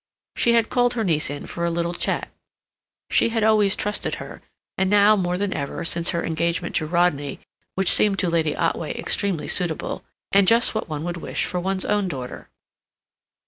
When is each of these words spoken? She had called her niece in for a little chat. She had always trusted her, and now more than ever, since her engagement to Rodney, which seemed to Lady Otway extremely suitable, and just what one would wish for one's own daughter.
She 0.35 0.53
had 0.53 0.69
called 0.71 0.95
her 0.95 1.03
niece 1.03 1.29
in 1.29 1.45
for 1.45 1.63
a 1.63 1.69
little 1.69 1.93
chat. 1.93 2.29
She 3.11 3.29
had 3.29 3.43
always 3.43 3.75
trusted 3.75 4.15
her, 4.15 4.41
and 4.75 4.89
now 4.89 5.15
more 5.15 5.37
than 5.37 5.53
ever, 5.53 5.85
since 5.85 6.09
her 6.09 6.23
engagement 6.25 6.73
to 6.77 6.87
Rodney, 6.87 7.39
which 7.75 7.91
seemed 7.91 8.17
to 8.17 8.27
Lady 8.31 8.55
Otway 8.55 8.95
extremely 8.97 9.47
suitable, 9.47 10.03
and 10.31 10.47
just 10.47 10.73
what 10.73 10.89
one 10.89 11.03
would 11.03 11.17
wish 11.17 11.45
for 11.45 11.59
one's 11.59 11.85
own 11.85 12.07
daughter. 12.07 12.49